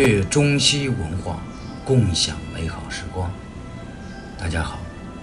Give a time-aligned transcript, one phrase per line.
[0.00, 1.40] 阅中西文化，
[1.84, 3.30] 共享美好时光。
[4.38, 4.78] 大家好，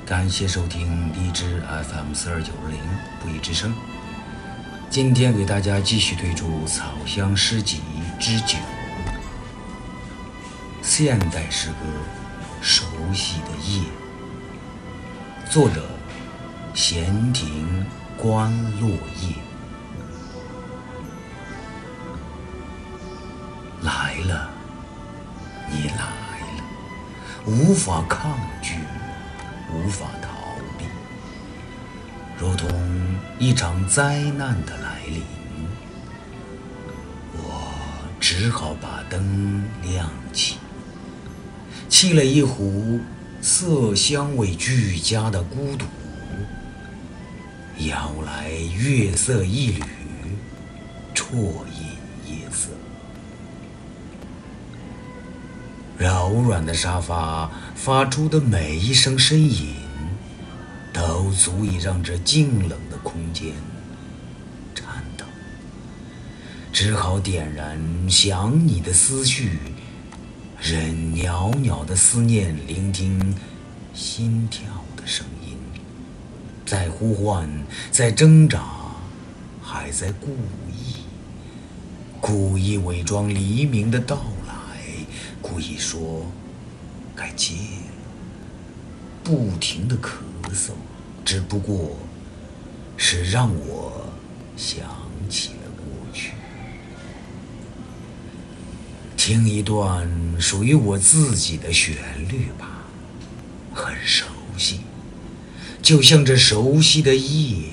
[0.05, 2.77] 感谢收听荔枝 FM 四二九零
[3.19, 3.73] 不义之声。
[4.87, 7.81] 今天给大家继续推出《草香诗集
[8.19, 8.45] 之九》，
[10.83, 11.75] 现代诗歌
[12.63, 12.85] 《熟
[13.15, 13.81] 悉的夜》，
[15.51, 15.89] 作者
[16.75, 17.83] 闲庭
[18.15, 19.33] 观落叶。
[23.81, 24.51] 来了，
[25.69, 26.63] 你来了，
[27.45, 28.75] 无法抗拒，
[29.73, 30.29] 无法逃
[30.77, 30.85] 避，
[32.39, 32.69] 如同
[33.37, 35.21] 一场灾难的来临。
[37.33, 37.73] 我
[38.19, 40.57] 只好把灯亮起，
[41.89, 42.99] 沏了一壶
[43.41, 45.85] 色香味俱佳的孤独，
[47.79, 49.83] 摇来月色一缕，
[51.13, 51.51] 啜
[55.97, 59.73] 柔软的沙发发出的每一声呻吟，
[60.93, 63.51] 都足以让这静冷的空间
[64.75, 65.25] 颤抖。
[66.71, 69.57] 只好点燃想你的思绪，
[70.61, 73.35] 任袅袅的思念聆听
[73.91, 75.57] 心跳的声音，
[76.63, 77.49] 在呼唤，
[77.89, 78.61] 在挣扎，
[79.63, 80.27] 还在故
[80.71, 80.97] 意，
[82.21, 84.21] 故意伪装黎明的到。
[85.41, 86.25] 故意说
[87.15, 87.93] 该戒了，
[89.23, 90.09] 不停的咳
[90.53, 90.71] 嗽，
[91.23, 91.97] 只不过
[92.97, 94.07] 是让我
[94.55, 94.79] 想
[95.29, 96.31] 起了过去，
[99.15, 101.95] 听一段属于我自己的旋
[102.27, 102.85] 律吧，
[103.73, 104.25] 很熟
[104.57, 104.81] 悉，
[105.81, 107.69] 就像这熟悉的夜，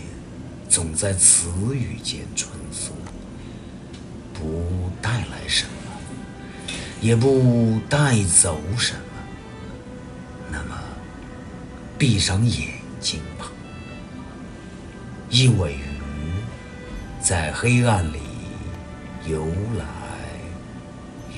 [0.68, 2.90] 总在词语间穿梭，
[7.04, 9.00] 也不带走什么，
[10.50, 10.74] 那么
[11.98, 13.44] 闭上眼睛吧。
[15.28, 15.82] 一尾鱼
[17.20, 18.20] 在黑暗里
[19.26, 19.44] 游
[19.76, 19.84] 来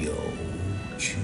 [0.00, 0.12] 游
[0.96, 1.16] 去。